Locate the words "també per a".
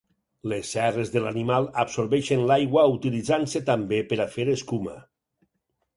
3.71-4.31